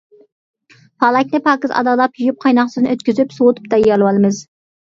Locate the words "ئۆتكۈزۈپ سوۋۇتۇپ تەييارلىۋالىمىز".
2.97-4.45